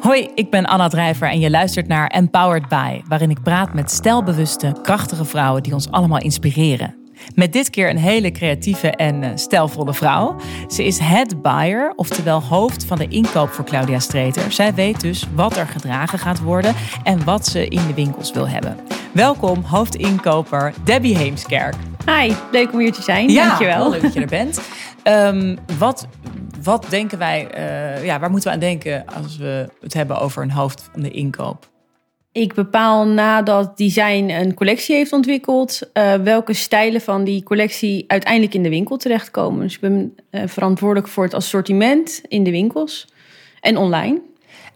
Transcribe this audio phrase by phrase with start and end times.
[0.00, 3.90] Hoi, ik ben Anna Drijver en je luistert naar Empowered By, waarin ik praat met
[3.90, 6.94] stijlbewuste, krachtige vrouwen die ons allemaal inspireren.
[7.34, 10.36] Met dit keer een hele creatieve en uh, stijlvolle vrouw.
[10.68, 14.52] Ze is head buyer, oftewel hoofd van de inkoop voor Claudia Streeter.
[14.52, 18.48] Zij weet dus wat er gedragen gaat worden en wat ze in de winkels wil
[18.48, 18.76] hebben.
[19.12, 21.74] Welkom, hoofdinkoper Debbie Heemskerk.
[22.06, 23.28] Hi, leuk om hier te zijn.
[23.28, 23.90] Ja, Dankjewel.
[23.90, 24.60] leuk dat je er bent.
[25.04, 26.06] Um, wat,
[26.64, 30.42] wat denken wij, uh, ja, waar moeten we aan denken als we het hebben over
[30.42, 31.72] een hoofd van de inkoop?
[32.32, 38.54] Ik bepaal nadat design een collectie heeft ontwikkeld, uh, welke stijlen van die collectie uiteindelijk
[38.54, 39.62] in de winkel terechtkomen.
[39.62, 43.08] Dus ik ben uh, verantwoordelijk voor het assortiment in de winkels
[43.60, 44.20] en online.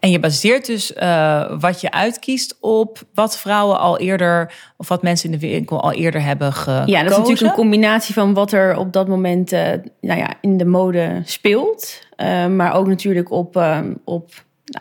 [0.01, 5.02] En je baseert dus uh, wat je uitkiest op wat vrouwen al eerder, of wat
[5.02, 6.87] mensen in de winkel al eerder hebben gekozen.
[6.87, 9.61] Ja, dat is natuurlijk een combinatie van wat er op dat moment uh,
[10.01, 12.07] nou ja, in de mode speelt.
[12.16, 13.62] Uh, maar ook natuurlijk op,
[14.05, 14.30] op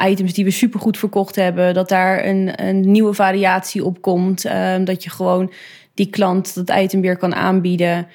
[0.08, 1.74] items die we supergoed verkocht hebben.
[1.74, 4.42] Dat daar een, een nieuwe variatie op komt.
[4.84, 5.52] dat je gewoon
[5.94, 8.08] die klant dat item weer kan aanbieden.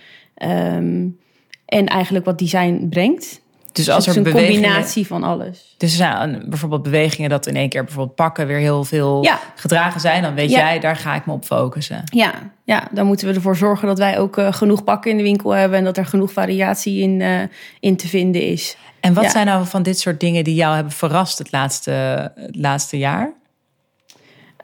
[0.42, 1.20] Um,
[1.72, 3.41] en eigenlijk wat design brengt.
[3.72, 5.74] Dus als het er een combinatie van alles.
[5.76, 9.38] Dus zijn bijvoorbeeld bewegingen dat in één keer bijvoorbeeld pakken weer heel veel ja.
[9.54, 10.22] gedragen zijn.
[10.22, 10.58] Dan weet ja.
[10.58, 12.02] jij, daar ga ik me op focussen.
[12.04, 12.32] Ja,
[12.64, 15.50] ja, dan moeten we ervoor zorgen dat wij ook uh, genoeg pakken in de winkel
[15.50, 15.78] hebben.
[15.78, 17.40] En dat er genoeg variatie in, uh,
[17.80, 18.76] in te vinden is.
[19.00, 19.30] En wat ja.
[19.30, 21.90] zijn nou van dit soort dingen die jou hebben verrast het laatste,
[22.34, 23.32] het laatste jaar?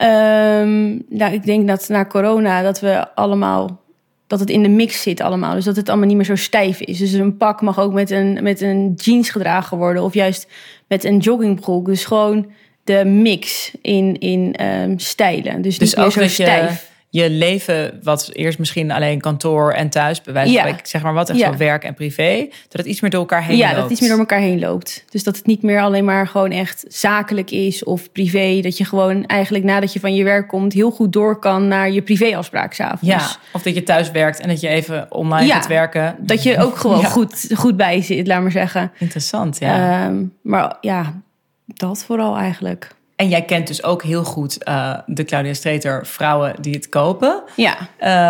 [0.01, 3.81] Um, nou, ik denk dat na corona dat we allemaal
[4.29, 5.53] dat het in de mix zit allemaal.
[5.53, 6.97] Dus dat het allemaal niet meer zo stijf is.
[6.97, 10.03] Dus een pak mag ook met een, met een jeans gedragen worden.
[10.03, 10.47] Of juist
[10.87, 11.85] met een joggingbroek.
[11.85, 12.51] Dus gewoon
[12.83, 15.61] de mix in, in um, stijlen.
[15.61, 16.81] Dus, dus niet meer zo stijf.
[16.81, 20.21] Je, je leven, wat eerst misschien alleen kantoor en thuis...
[20.45, 20.75] ja.
[20.83, 21.51] zeg maar wat, echt ja.
[21.51, 22.47] zo werk en privé...
[22.49, 23.75] dat het iets meer door elkaar heen ja, loopt.
[23.75, 25.05] dat het iets meer door elkaar heen loopt.
[25.09, 28.59] Dus dat het niet meer alleen maar gewoon echt zakelijk is of privé.
[28.61, 30.73] Dat je gewoon eigenlijk nadat je van je werk komt...
[30.73, 33.05] heel goed door kan naar je privéafspraak s'avonds.
[33.05, 36.15] Ja, of dat je thuis werkt en dat je even online ja, gaat werken.
[36.19, 37.07] Dat je ook gewoon ja.
[37.07, 38.91] goed, goed bij zit, laat maar zeggen.
[38.97, 40.05] Interessant, ja.
[40.05, 41.21] Um, maar ja,
[41.65, 42.97] dat vooral eigenlijk.
[43.19, 47.43] En jij kent dus ook heel goed uh, de Claudia Streeter vrouwen die het kopen.
[47.55, 47.77] Ja.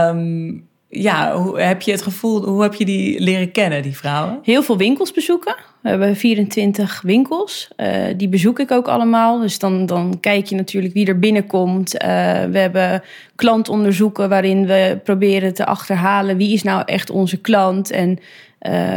[0.09, 4.39] Um, ja, hoe heb je het gevoel, hoe heb je die leren kennen, die vrouwen?
[4.43, 5.55] Heel veel winkels bezoeken.
[5.81, 7.67] We hebben 24 winkels.
[7.77, 9.39] Uh, die bezoek ik ook allemaal.
[9.39, 11.93] Dus dan, dan kijk je natuurlijk wie er binnenkomt.
[11.93, 11.99] Uh,
[12.43, 13.03] we hebben
[13.35, 17.91] klantonderzoeken waarin we proberen te achterhalen wie is nou echt onze klant.
[17.91, 18.19] En,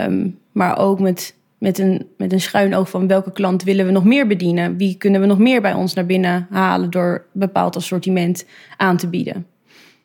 [0.07, 3.93] um, maar ook met met een, met een schuin oog van welke klant willen we
[3.93, 4.77] nog meer bedienen?
[4.77, 8.47] Wie kunnen we nog meer bij ons naar binnen halen door een bepaald assortiment
[8.77, 9.47] aan te bieden?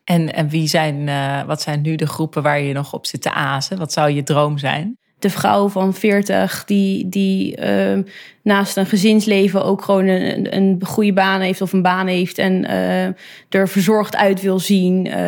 [0.04, 3.22] En, en wie zijn, uh, wat zijn nu de groepen waar je nog op zit
[3.22, 3.78] te azen?
[3.78, 4.98] Wat zou je droom zijn?
[5.20, 8.04] De vrouw van 40 die, die uh,
[8.42, 12.64] naast een gezinsleven ook gewoon een, een goede baan heeft of een baan heeft en
[12.64, 13.06] uh,
[13.50, 15.20] er verzorgd uit wil zien.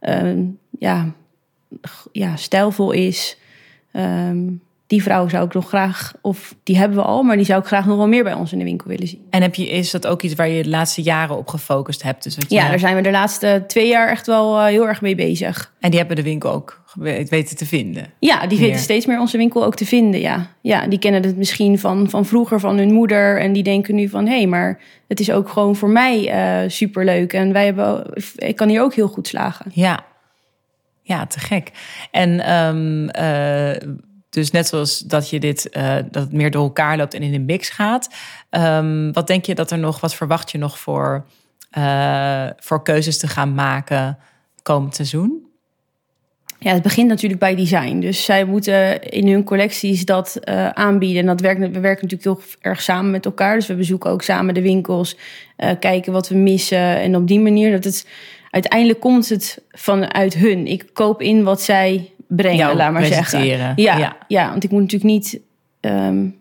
[0.00, 1.12] Um, ja,
[2.12, 3.38] ja, stijlvol is.
[3.92, 7.60] Um, die vrouw zou ik nog graag, of die hebben we al, maar die zou
[7.60, 9.26] ik graag nog wel meer bij ons in de winkel willen zien.
[9.30, 12.22] En heb je, is dat ook iets waar je de laatste jaren op gefocust hebt?
[12.22, 14.88] Dus wat je ja, daar zijn we de laatste twee jaar echt wel uh, heel
[14.88, 15.72] erg mee bezig.
[15.80, 16.82] En die hebben de winkel ook
[17.28, 18.12] weten te vinden?
[18.18, 20.46] Ja, die weten steeds meer onze winkel ook te vinden, ja.
[20.60, 23.40] Ja, die kennen het misschien van, van vroeger, van hun moeder.
[23.40, 26.70] En die denken nu van, hé, hey, maar het is ook gewoon voor mij uh,
[26.70, 27.32] superleuk.
[27.32, 28.04] En wij hebben,
[28.36, 29.70] ik kan hier ook heel goed slagen.
[29.74, 30.04] Ja,
[31.02, 31.70] ja te gek.
[32.10, 32.52] En...
[32.54, 33.92] Um, uh,
[34.32, 37.34] dus net zoals dat je dit, uh, dat het meer door elkaar loopt en in
[37.34, 38.08] een mix gaat.
[38.50, 41.24] Um, wat denk je dat er nog, wat verwacht je nog voor,
[41.78, 44.18] uh, voor keuzes te gaan maken
[44.62, 45.46] komend seizoen?
[46.58, 47.98] Ja, het begint natuurlijk bij design.
[47.98, 51.20] Dus zij moeten in hun collecties dat uh, aanbieden.
[51.20, 53.54] En dat werkt, we werken natuurlijk heel erg samen met elkaar.
[53.54, 55.16] Dus we bezoeken ook samen de winkels,
[55.78, 57.00] kijken wat we missen.
[57.00, 58.06] En op die manier dat het
[58.50, 60.66] uiteindelijk komt het vanuit hun.
[60.66, 63.44] Ik koop in wat zij brengen, Jou laat maar zeggen.
[63.44, 65.40] Ja, ja, ja, want ik moet natuurlijk niet.
[65.80, 66.40] Um,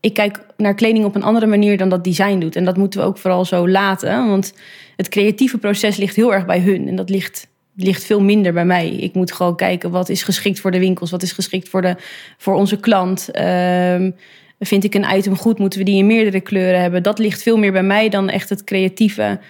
[0.00, 2.56] ik kijk naar kleding op een andere manier dan dat design doet.
[2.56, 4.28] En dat moeten we ook vooral zo laten.
[4.28, 4.54] Want
[4.96, 6.88] het creatieve proces ligt heel erg bij hun.
[6.88, 8.88] En dat ligt, ligt veel minder bij mij.
[8.88, 11.96] Ik moet gewoon kijken wat is geschikt voor de winkels, wat is geschikt voor, de,
[12.38, 13.28] voor onze klant.
[13.38, 14.14] Um,
[14.60, 17.02] vind ik een item goed, moeten we die in meerdere kleuren hebben.
[17.02, 19.40] Dat ligt veel meer bij mij dan echt het creatieve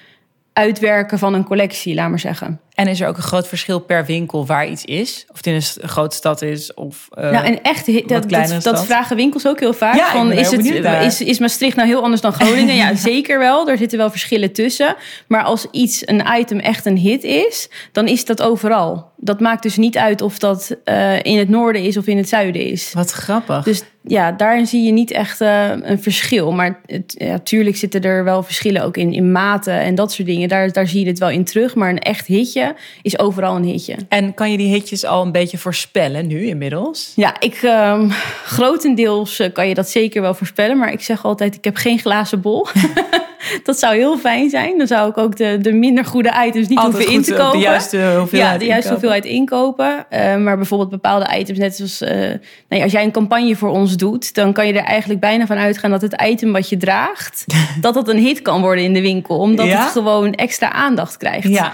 [0.53, 2.61] uitwerken van een collectie, laat maar zeggen.
[2.79, 5.25] En is er ook een groot verschil per winkel waar iets is?
[5.29, 6.75] Of het in een grote stad is?
[6.75, 9.95] Of, uh, nou, en echt, dat, dat, dat, vragen winkels ook heel vaak.
[9.95, 10.65] Ja, van, is, het,
[11.03, 12.75] is, is Maastricht nou heel anders dan Groningen?
[12.75, 13.69] ja, zeker wel.
[13.69, 14.97] Er zitten wel verschillen tussen.
[15.29, 19.11] Maar als iets, een item, echt een hit is, dan is dat overal.
[19.17, 22.29] Dat maakt dus niet uit of dat uh, in het noorden is of in het
[22.29, 22.93] zuiden is.
[22.93, 23.65] Wat grappig.
[23.65, 26.53] Dus ja, daarin zie je niet echt uh, een verschil.
[26.53, 30.49] Maar het, ja, zitten er wel verschillen ook in, in maten en dat soort dingen.
[30.49, 31.75] Daar, daar zie je het wel in terug.
[31.75, 32.68] Maar een echt hitje
[33.03, 33.97] is overal een hitje.
[34.09, 37.13] En kan je die hitjes al een beetje voorspellen nu inmiddels?
[37.17, 38.11] Ja, ik, um,
[38.45, 40.79] grotendeels uh, kan je dat zeker wel voorspellen.
[40.79, 42.67] Maar ik zeg altijd, ik heb geen glazen bol.
[43.65, 44.79] dat zou heel fijn zijn.
[44.79, 47.41] Dan zou ik ook de, de minder goede items niet Altijd hoeven in te goed,
[47.41, 47.59] kopen.
[47.59, 48.91] De juiste hoeveelheid ja, de juiste inkopen.
[48.91, 50.07] hoeveelheid inkopen.
[50.11, 53.69] Uh, maar bijvoorbeeld bepaalde items, net zoals uh, nou ja, als jij een campagne voor
[53.71, 56.77] ons doet, dan kan je er eigenlijk bijna van uitgaan dat het item wat je
[56.77, 57.45] draagt,
[57.81, 59.83] dat dat een hit kan worden in de winkel, omdat Ja?
[59.83, 61.49] het gewoon extra aandacht krijgt.
[61.49, 61.73] Ja.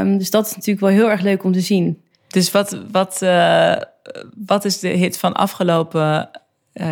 [0.00, 2.02] Um, dus dat is natuurlijk wel heel erg leuk om te zien.
[2.28, 3.76] Dus wat, wat, uh,
[4.46, 6.30] wat is de hit van afgelopen
[6.80, 6.86] uh,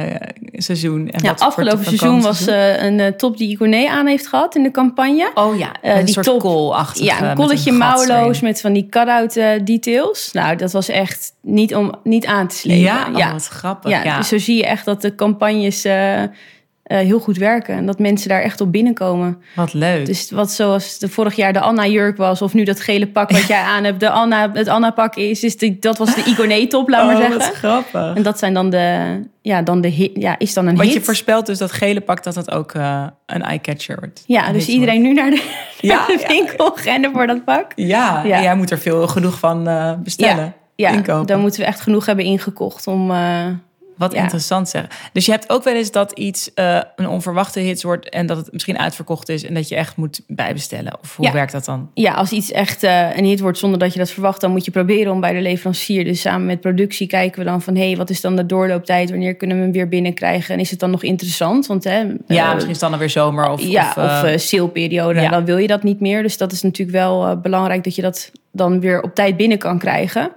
[0.53, 1.09] seizoen?
[1.09, 4.55] En ja, wat afgelopen seizoen was uh, een uh, top die Iconé aan heeft gehad
[4.55, 5.31] in de campagne.
[5.35, 7.05] Oh ja, een die soort top, koolachtige.
[7.05, 9.35] Ja, een kolletje mouwloos met van die cut-out
[9.65, 10.31] details.
[10.33, 12.83] Nou, dat was echt niet om niet aan te slepen.
[12.83, 13.91] Ja, oh, wat grappig.
[13.91, 15.85] Ja, ja, dus zo zie je echt dat de campagnes
[16.89, 17.75] uh, heel goed werken.
[17.75, 19.43] En dat mensen daar echt op binnenkomen.
[19.55, 20.07] Wat leuk.
[20.07, 22.43] Dus wat zoals de vorig jaar de Anna-jurk was...
[22.43, 25.45] of nu dat gele pak wat jij aan hebt, de Anna, het Anna-pak is...
[25.45, 27.39] is die, dat was de Igoné-top, laat oh, maar zeggen.
[27.39, 28.17] Wat grappig.
[28.17, 29.21] En dat zijn dan de...
[29.43, 30.99] Ja, dan de hit, ja, is dan een Want hit.
[30.99, 34.25] je voorspelt dus dat gele pak dat het ook uh, een eye-catcher wordt.
[34.27, 35.15] Ja, dus iedereen wordt.
[35.15, 35.43] nu naar de,
[35.89, 36.83] ja, naar de winkel ja.
[36.83, 37.73] rennen voor dat pak.
[37.75, 38.43] Ja, ja.
[38.43, 40.55] jij moet er veel genoeg van uh, bestellen.
[40.75, 41.27] Ja, inkopen.
[41.27, 43.11] dan moeten we echt genoeg hebben ingekocht om...
[43.97, 44.23] Wat ja.
[44.23, 44.87] interessant zeg.
[45.13, 48.37] Dus je hebt ook wel eens dat iets uh, een onverwachte hit wordt en dat
[48.37, 50.99] het misschien uitverkocht is en dat je echt moet bijbestellen.
[51.01, 51.33] Of hoe ja.
[51.33, 51.91] werkt dat dan?
[51.95, 54.65] Ja, als iets echt uh, een hit wordt zonder dat je dat verwacht, dan moet
[54.65, 57.87] je proberen om bij de leverancier, dus samen met productie, kijken we dan van hé,
[57.87, 59.11] hey, wat is dan de doorlooptijd?
[59.11, 60.55] Wanneer kunnen we hem weer binnenkrijgen?
[60.55, 61.67] En is het dan nog interessant?
[61.67, 65.21] Want hè, ja, uh, misschien is het dan weer zomer of ja, of, of saleperiode.
[65.21, 65.31] Ja.
[65.31, 66.23] Dan wil je dat niet meer.
[66.23, 69.79] Dus dat is natuurlijk wel belangrijk dat je dat dan weer op tijd binnen kan
[69.79, 70.33] krijgen.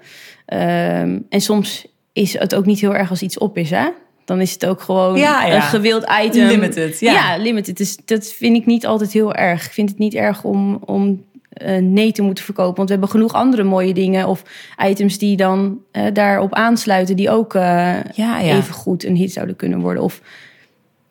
[0.53, 3.87] Um, en soms is het ook niet heel erg als iets op is, hè?
[4.29, 5.55] dan is het ook gewoon ja, ja.
[5.55, 6.47] een gewild item.
[6.47, 7.11] Limited, ja.
[7.11, 7.77] ja limited.
[7.77, 9.65] Dus dat vind ik niet altijd heel erg.
[9.65, 11.23] Ik vind het niet erg om, om
[11.63, 12.75] uh, nee te moeten verkopen.
[12.75, 14.43] Want we hebben genoeg andere mooie dingen of
[14.85, 17.15] items die dan uh, daarop aansluiten...
[17.15, 20.03] die ook uh, ja, even goed een hit zouden kunnen worden...
[20.03, 20.21] of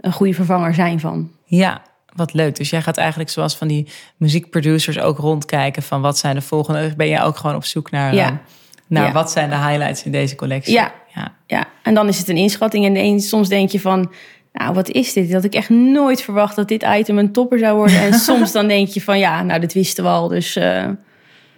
[0.01, 1.31] een goede vervanger zijn van.
[1.45, 1.83] Ja,
[2.15, 2.57] wat leuk.
[2.57, 5.83] Dus jij gaat eigenlijk zoals van die muziekproducers ook rondkijken...
[5.83, 6.95] van wat zijn de volgende...
[6.97, 8.15] Ben jij ook gewoon op zoek naar...
[8.15, 8.41] Ja.
[8.89, 9.13] Nou, ja.
[9.13, 10.73] wat zijn de highlights in deze collectie?
[10.73, 11.33] Ja, ja.
[11.47, 11.67] ja.
[11.83, 12.85] en dan is het een inschatting.
[12.85, 14.11] En eens, soms denk je van,
[14.53, 15.31] nou, wat is dit?
[15.31, 18.01] Dat ik echt nooit verwacht dat dit item een topper zou worden.
[18.01, 20.29] En soms dan denk je van, ja, nou, dit wisten we al.
[20.29, 20.85] Dus uh,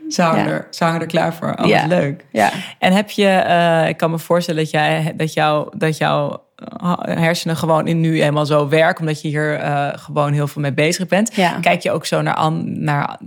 [0.08, 0.92] ze hangen, ja.
[0.92, 1.54] er, er klaar voor.
[1.60, 1.86] Oh, ja.
[1.86, 2.24] leuk.
[2.32, 2.50] Ja.
[2.78, 6.42] En heb je, uh, ik kan me voorstellen dat, jij, dat, jou, dat jouw
[7.00, 10.72] hersenen gewoon in nu helemaal zo werken, omdat je hier uh, gewoon heel veel mee
[10.72, 11.34] bezig bent.
[11.34, 11.58] Ja.
[11.60, 13.18] Kijk je ook zo naar, an, naar,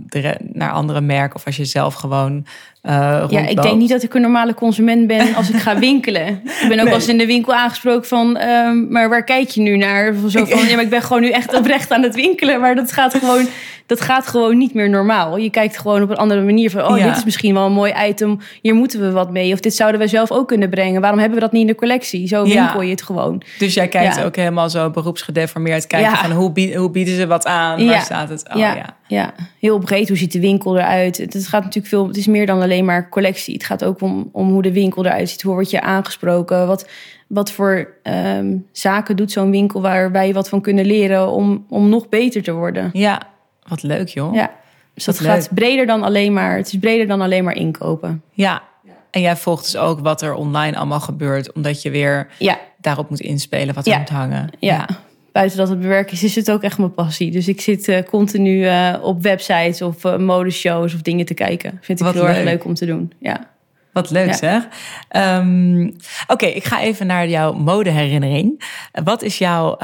[0.52, 2.46] naar andere merken of als je zelf gewoon
[2.86, 6.26] uh, Ja, ik denk niet dat ik een normale consument ben als ik ga winkelen.
[6.28, 6.84] ik ben ook Nee.
[6.84, 10.14] wel eens in de winkel aangesproken van, um, maar waar kijk je nu naar?
[10.28, 12.92] Zo van, ja, maar ik ben gewoon nu echt oprecht aan het winkelen, maar dat
[12.92, 13.46] gaat gewoon,
[13.86, 15.36] dat gaat gewoon niet meer normaal.
[15.36, 17.04] Je kijkt gewoon op een andere manier van, oh, Ja.
[17.08, 19.52] dit is misschien wel een mooi item, hier moeten we wat mee.
[19.52, 21.00] Of dit zouden we zelf ook kunnen brengen.
[21.00, 22.26] Waarom hebben we dat niet in de collectie?
[22.28, 22.54] Zo Ja.
[22.62, 23.42] winkel je het gewoon.
[23.58, 24.24] Dus jij kijkt Ja.
[24.24, 27.86] ook helemaal zo beroepsgedeformeerd kijken van hoe, bied, hoe bieden ze wat aan?
[27.86, 28.48] Waar staat het?
[28.52, 29.32] Oh, ja, ja.
[29.36, 29.44] ja.
[29.58, 30.08] heel breed.
[30.08, 31.16] Hoe ziet de winkel eruit?
[31.16, 32.06] Het, gaat natuurlijk veel.
[32.06, 33.54] Het is meer dan alleen maar collectie.
[33.54, 35.42] Het gaat ook om, om hoe de winkel eruit ziet.
[35.42, 36.66] Hoe word je aangesproken?
[36.66, 36.88] Wat,
[37.26, 41.88] wat voor ehm, zaken doet zo'n winkel waar wij wat van kunnen leren om, om
[41.88, 42.90] nog beter te worden?
[42.92, 43.22] Ja,
[43.68, 44.34] wat leuk joh.
[44.34, 44.50] Ja.
[44.94, 45.54] Dus dat gaat leuk.
[45.54, 46.56] breder dan alleen maar.
[46.56, 48.22] Het is breder dan alleen maar inkopen.
[48.32, 48.62] Ja.
[49.10, 53.10] En jij volgt dus ook wat er online allemaal gebeurt, omdat je weer Ja, daarop
[53.10, 53.98] moet inspelen wat er Ja.
[53.98, 54.50] moet hangen.
[54.58, 54.86] ja.
[55.34, 57.30] Buiten dat het bewerken is, is het ook echt mijn passie.
[57.30, 61.78] Dus ik zit eh, continu eh, op websites of eh, modeshows of dingen te kijken.
[61.80, 62.44] Vind ik Wat heel erg leuk.
[62.44, 63.12] leuk om te doen.
[63.18, 63.50] Ja.
[63.92, 64.32] Wat leuk Ja.
[64.32, 64.68] zeg.
[65.08, 65.90] Ehm,
[66.26, 68.64] Oké, ik ga even naar jouw modeherinnering.
[69.04, 69.76] Wat is jouw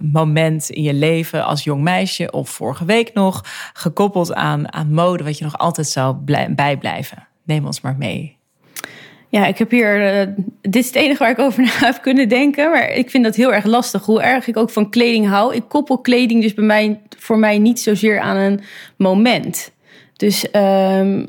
[0.00, 5.24] moment in je leven als jong meisje of vorige week nog gekoppeld aan, aan mode,
[5.24, 7.26] wat je nog altijd zou blij- bijblijven?
[7.44, 8.35] Neem ons maar mee.
[9.28, 10.20] Ja, ik heb hier.
[10.20, 10.26] eh,
[10.62, 12.70] dit is het enige waar ik over na heb kunnen denken.
[12.70, 14.04] Maar ik vind dat heel erg lastig.
[14.04, 15.54] Hoe erg ik ook van kleding hou.
[15.54, 18.60] Ik koppel kleding dus bij mij, voor mij niet zozeer aan een
[18.96, 19.72] moment.
[20.16, 21.24] Dus ehm,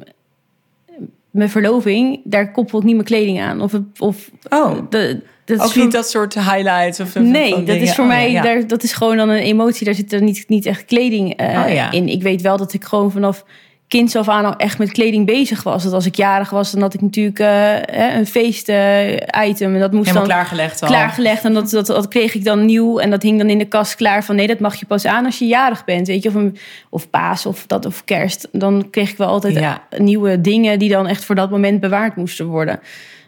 [1.32, 3.62] mijn verloving, daar koppel ik niet mijn kleding aan.
[3.62, 7.66] Of, of Oh, de, dat is ook voor- niet dat soort highlights of Nee, dat
[7.66, 7.82] dingen.
[7.82, 8.42] is voor Oh, mij, ja.
[8.42, 9.86] daar, dat is gewoon dan een emotie.
[9.86, 11.92] Daar zit er niet, niet echt kleding eh, Oh, ja.
[11.92, 12.08] in.
[12.08, 13.46] Ik weet wel dat ik gewoon vanaf
[13.88, 15.84] kind af aan al echt met kleding bezig was.
[15.84, 19.74] Dat als ik jarig was, dan had ik natuurlijk uh, een feest-item.
[19.74, 20.88] en dat moest Helemaal dan klaargelegd al.
[20.88, 21.44] klaargelegd.
[21.44, 23.00] En dat, dat, dat kreeg ik dan nieuw.
[23.00, 24.36] En dat hing dan in de kast klaar van...
[24.36, 26.08] nee, dat mag je pas aan als je jarig bent.
[26.08, 26.58] Weet je, of, een,
[26.90, 28.48] of paas of, dat, of kerst.
[28.52, 29.82] Dan kreeg ik wel altijd Ja.
[29.98, 30.80] nieuwe dingen...
[30.80, 32.80] die dan echt voor dat moment bewaard moesten worden.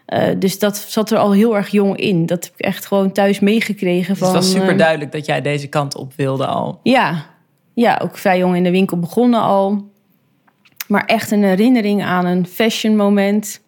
[0.05, 2.25] Eh, dus dat zat er al heel erg jong in.
[2.25, 4.07] Dat heb ik echt gewoon thuis meegekregen.
[4.13, 6.79] Dus Van, het was super eh, duidelijk dat jij deze kant op wilde al.
[6.83, 7.25] ja.
[7.73, 9.88] ja, ook vrij jong in de winkel begonnen al.
[10.89, 13.61] Maar echt een herinnering aan een fashion moment.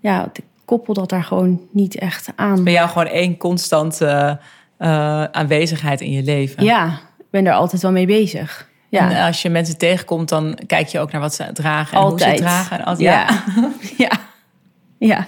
[0.00, 2.64] Ja, ik koppel dat daar gewoon niet echt aan.
[2.64, 4.38] Bij jou gewoon één constante
[4.76, 6.64] eh, aanwezigheid in je leven.
[6.64, 6.86] Ja,
[7.18, 8.68] ik ben er altijd wel mee bezig.
[8.88, 12.02] Ja, En als je mensen tegenkomt, dan kijk je ook naar wat ze dragen en
[12.02, 12.38] hoe altijd.
[12.38, 12.78] ze het dragen.
[12.78, 13.44] En, altijd, Ja.
[14.06, 14.10] ja.
[14.98, 15.26] Ja.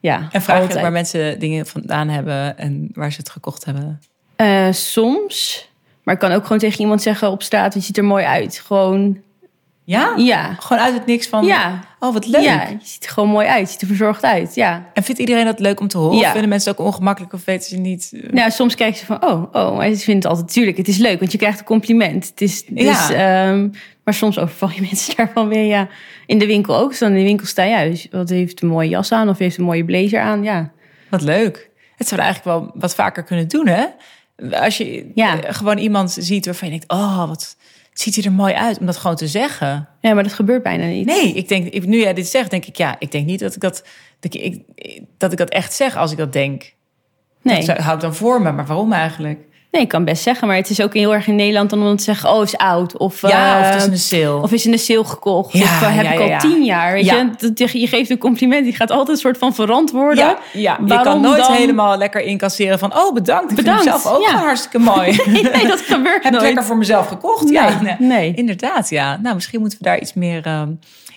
[0.00, 0.28] Ja.
[0.30, 4.00] en vraag je ook waar mensen dingen vandaan hebben en waar ze het gekocht hebben.
[4.36, 5.68] Eh, soms.
[6.02, 8.62] Maar ik kan ook gewoon tegen iemand zeggen op straat: je ziet er mooi uit.
[8.66, 9.22] Gewoon,
[9.90, 10.12] Ja?
[10.16, 10.56] ja.
[10.58, 11.80] Gewoon uit het niks van, Ja.
[11.98, 12.42] oh wat leuk.
[12.42, 13.60] Ja, je ziet er gewoon mooi uit.
[13.66, 14.54] Je ziet er verzorgd uit.
[14.54, 14.86] Ja.
[14.94, 16.16] En vindt iedereen dat leuk om te horen?
[16.16, 16.24] Ja.
[16.24, 18.10] Of vinden mensen het ook ongemakkelijk of weten ze niet?
[18.14, 20.76] eh, Nou, soms kijken ze van, oh, oh, maar ze vinden het altijd natuurlijk.
[20.76, 22.26] Het is leuk, want je krijgt een compliment.
[22.28, 23.10] Het is, dus, Ja.
[23.48, 23.68] ehm,
[24.04, 25.88] maar soms overval je mensen daarvan weer, ja.
[26.26, 26.88] In de winkel ook.
[26.90, 28.08] Dus dan in de winkel sta je uit.
[28.10, 30.70] Wat heeft een mooie jas aan of heeft een mooie blazer aan, ja.
[31.08, 31.70] Wat leuk.
[31.96, 33.84] Het zou eigenlijk wel wat vaker kunnen doen, hè?
[34.60, 35.40] Als je Ja.
[35.40, 36.92] eh, gewoon iemand ziet waarvan je denkt...
[36.92, 37.56] oh, wat
[38.00, 39.88] ziet hij er mooi uit om dat gewoon te zeggen.
[40.00, 41.06] Ja, maar dat gebeurt bijna niet.
[41.06, 42.76] Nee, ik denk, ik- nu jij dit zegt, denk ik...
[42.76, 43.84] ja, ik denk niet dat ik dat,
[44.20, 44.60] dat ik,
[45.16, 46.74] dat, ik dat echt zeg als ik dat denk.
[47.42, 47.64] nee.
[47.64, 49.40] Dat hou ik dan voor me, maar waarom eigenlijk?
[49.70, 50.46] Nee, ik kan best zeggen.
[50.48, 52.96] Maar het is ook heel erg in Nederland dan om te zeggen, oh, is oud.
[52.96, 54.42] Of, ja, of het is eh, een sale.
[54.42, 55.52] Of is in de sale gekocht.
[55.52, 56.92] Ja, of eh, heb ja, ik al tien jaar.
[56.92, 57.30] Weet je?
[57.54, 58.64] Dat, je geeft een compliment.
[58.64, 60.36] Die gaat altijd een soort van verantwoorden.
[60.52, 62.96] ja, je kan nooit dan- helemaal lekker incasseren van...
[62.96, 64.28] oh, bedankt, ik Bedankt, vind zelf ook ja.
[64.28, 65.18] gewoon hartstikke mooi.
[65.52, 66.44] nee, dat gebeurt Heb nooit.
[66.44, 67.48] lekker voor mezelf gekocht.
[67.50, 68.32] ja, Nee, nee.
[68.34, 69.18] Inderdaad, ja.
[69.22, 70.68] Nou, misschien moeten we daar iets meer, ehm,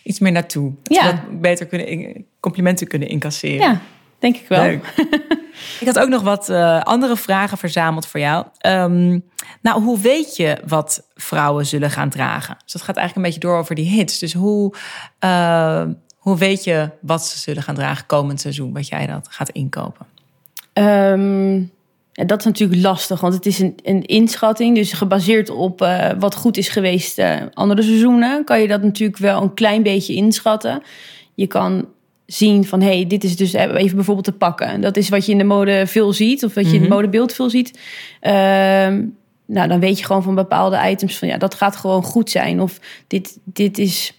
[0.04, 0.72] iets meer naartoe.
[0.84, 1.06] Dat Ja.
[1.06, 3.60] we dat beter kunnen in- complimenten kunnen incasseren.
[3.70, 3.80] Ja,
[4.20, 4.62] denk ik wel.
[4.62, 4.86] Leuk.
[5.80, 8.46] ik had ook nog wat eh, andere vragen verzameld voor jou.
[8.58, 9.20] Ehm,
[9.62, 12.58] nou, hoe weet je wat vrouwen zullen gaan dragen?
[12.64, 14.20] Dus dat gaat eigenlijk een beetje door over die hits.
[14.20, 14.74] Dus hoe,
[15.20, 15.84] eh,
[16.18, 18.74] hoe weet je wat ze zullen gaan dragen komend seizoen?
[18.74, 20.06] Wat jij dat gaat inkopen?
[20.74, 21.64] Ehm,
[22.12, 24.76] dat is natuurlijk lastig, want het is een, een inschatting.
[24.76, 27.22] Dus gebaseerd op eh, wat goed is geweest
[27.54, 30.82] andere seizoenen, kan je dat natuurlijk wel een klein beetje inschatten.
[31.34, 31.88] Je kan
[32.34, 34.82] zien van, hey, dit is dus eh, even bijvoorbeeld te pakken.
[34.82, 36.94] Dat is wat je in de mode veel ziet, of wat je in het Mhm.
[36.98, 37.80] modebeeld veel ziet.
[38.20, 39.04] Ehm,
[39.46, 42.62] nou, dan weet je gewoon van bepaalde items van, ja, dat gaat gewoon goed zijn.
[42.62, 44.14] Of dit, dit is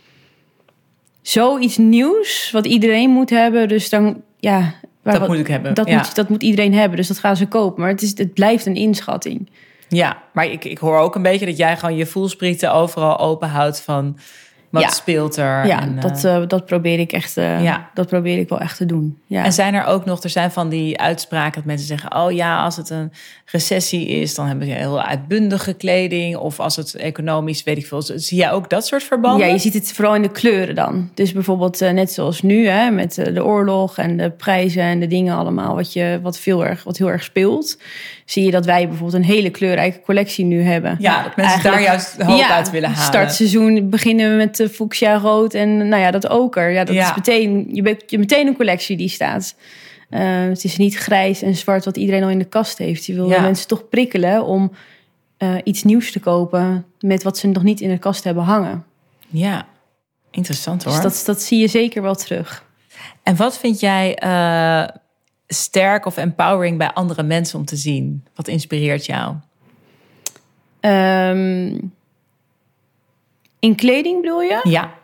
[1.23, 3.69] zoiets nieuws wat iedereen moet hebben.
[3.69, 4.75] Dus dan, ja...
[5.03, 5.75] waar- Dat moet ik hebben.
[5.75, 5.97] dat, ja.
[5.97, 7.81] moet, dat moet iedereen hebben, dus dat gaan ze kopen.
[7.81, 9.51] Maar het, is, het blijft een inschatting.
[9.89, 13.49] ja, maar ik, ik hoor ook een beetje dat jij gewoon je voelsprieten overal open
[13.49, 14.19] houdt van
[14.73, 14.89] wat Ja.
[14.89, 15.67] speelt er.
[15.67, 17.37] Ja, en, eh, dat, eh, dat probeer ik echt.
[17.37, 17.91] eh, Ja.
[17.95, 19.19] Dat probeer ik wel echt te doen.
[19.27, 19.45] Ja.
[19.45, 22.63] En zijn er ook nog, er zijn van die uitspraken dat mensen zeggen: Oh ja,
[22.65, 23.13] als het een
[23.47, 26.37] recessie is, dan hebben ze heel uitbundige kleding.
[26.37, 28.03] Of als het economisch, weet ik veel.
[28.03, 29.47] Zie jij ook dat soort verbanden?
[29.47, 31.11] ja, je ziet het vooral in de kleuren dan.
[31.15, 35.37] Dus bijvoorbeeld net zoals nu, hè, met de oorlog en de prijzen en de dingen
[35.37, 37.79] allemaal, wat, je, wat, veel erg, wat heel erg speelt.
[38.25, 40.97] Zie je dat wij bijvoorbeeld een hele kleurrijke collectie nu hebben.
[40.99, 43.05] Ja, dat mensen daar juist hoop uit willen halen.
[43.05, 46.71] Startseizoen beginnen we met de fuchsia rood en nou ja, dat oker.
[46.71, 47.09] Ja, dat Ja.
[47.11, 49.55] is meteen, je bent je meteen een collectie die staat.
[50.11, 53.05] Eh, het is niet grijs en zwart wat iedereen al in de kast heeft.
[53.07, 53.41] Je wil Ja.
[53.41, 54.73] mensen toch prikkelen om
[55.37, 58.85] eh, iets nieuws te kopen met wat ze nog niet in de kast hebben hangen.
[59.29, 59.67] Ja,
[60.31, 60.93] interessant hoor.
[60.93, 62.65] Dus dat, dat zie je zeker wel terug.
[63.23, 64.85] En wat vind jij eh,
[65.47, 68.25] sterk of empowering bij andere mensen om te zien?
[68.35, 69.35] Wat inspireert jou?
[70.81, 71.79] Ehm,
[73.63, 74.61] in kleding bedoel je?
[74.63, 74.95] Ja,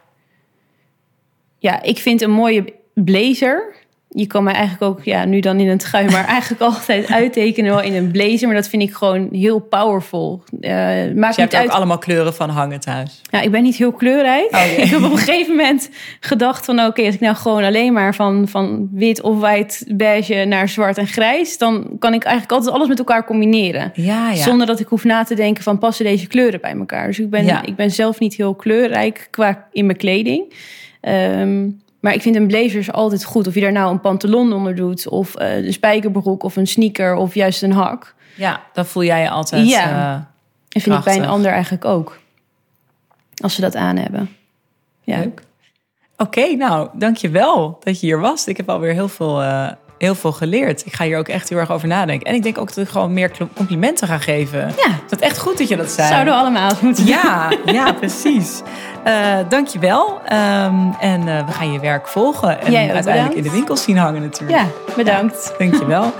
[1.58, 3.77] Ja, ik vind een mooie blazer.
[4.10, 7.70] Je kan mij eigenlijk ook, ja, nu dan in een trui, maar eigenlijk altijd uittekenen
[7.70, 8.46] wel in een blazer.
[8.46, 10.42] Maar dat vind ik gewoon heel powerful.
[10.60, 11.68] Eh maakt dus je hebt er uit.
[11.68, 13.20] ook allemaal kleuren van hangen thuis.
[13.30, 14.54] Ja, ik ben niet heel kleurrijk.
[14.54, 16.80] Oh, ik heb op een gegeven moment gedacht van...
[16.80, 20.98] oké, als ik nou gewoon alleen maar van, van wit of white beige naar zwart
[20.98, 21.58] en grijs...
[21.58, 23.90] dan kan ik eigenlijk altijd alles met elkaar combineren.
[23.94, 24.42] Ja, ja.
[24.42, 27.06] Zonder dat ik hoef na te denken van passen deze kleuren bij elkaar.
[27.06, 27.62] Dus ik ben, Ja.
[27.64, 30.54] ik ben zelf niet heel kleurrijk qua in mijn kleding.
[31.00, 31.68] Ehm,
[32.00, 33.46] maar ik vind een blazer altijd goed.
[33.46, 35.08] Of je daar nou een pantalon onder doet...
[35.08, 38.14] of eh, een spijkerbroek of een sneaker of juist een hak.
[38.36, 39.68] ja, dan voel jij je altijd...
[39.68, 39.84] Ja.
[39.90, 40.12] eh,
[40.68, 42.18] En vind ik bij een ander eigenlijk ook.
[43.42, 44.36] Als ze dat aan hebben.
[45.02, 45.18] Ja.
[45.18, 45.42] Leuk.
[46.16, 48.46] Oké, nou, dankjewel dat je hier was.
[48.46, 50.86] Ik heb alweer heel veel eh, heel veel geleerd.
[50.86, 52.26] Ik ga hier ook echt heel erg over nadenken.
[52.26, 54.60] En ik denk ook dat ik gewoon meer complimenten ga geven.
[54.76, 54.88] Ja.
[55.08, 56.08] Dat is echt goed dat je dat zei.
[56.08, 57.14] Zouden we allemaal moeten doen.
[57.14, 58.62] Ja, ja precies.
[59.06, 60.20] Uh, dankjewel.
[60.32, 62.48] Um, en uh, we gaan je werk volgen.
[62.48, 63.34] En uiteindelijk bedankt.
[63.34, 64.58] in de winkels zien hangen natuurlijk.
[64.58, 65.54] Ja, bedankt.
[65.58, 66.12] Ja, dankjewel.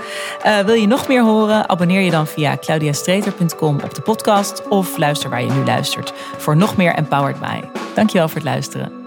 [0.45, 1.69] Uh, wil je nog meer horen?
[1.69, 4.67] Abonneer je dan via claudiastreter.com op de podcast.
[4.67, 6.13] Of luister waar je nu luistert.
[6.37, 7.59] Voor nog meer Empowered By.
[7.93, 8.98] Dankjewel voor het luisteren.